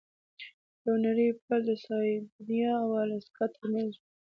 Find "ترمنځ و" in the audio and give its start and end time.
3.55-4.01